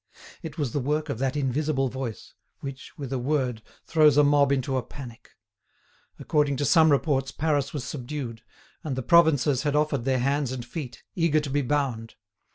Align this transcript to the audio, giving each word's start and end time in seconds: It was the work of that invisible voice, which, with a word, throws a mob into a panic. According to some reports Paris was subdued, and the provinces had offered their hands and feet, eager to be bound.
It 0.41 0.57
was 0.57 0.71
the 0.73 0.79
work 0.79 1.09
of 1.09 1.19
that 1.19 1.35
invisible 1.37 1.87
voice, 1.87 2.33
which, 2.59 2.91
with 2.97 3.13
a 3.13 3.19
word, 3.19 3.61
throws 3.85 4.17
a 4.17 4.23
mob 4.23 4.51
into 4.51 4.75
a 4.75 4.81
panic. 4.81 5.29
According 6.17 6.55
to 6.57 6.65
some 6.65 6.91
reports 6.91 7.29
Paris 7.29 7.71
was 7.71 7.83
subdued, 7.83 8.41
and 8.83 8.95
the 8.95 9.03
provinces 9.03 9.61
had 9.61 9.75
offered 9.75 10.03
their 10.05 10.17
hands 10.17 10.51
and 10.51 10.65
feet, 10.65 11.03
eager 11.13 11.39
to 11.39 11.51
be 11.51 11.61
bound. 11.61 12.15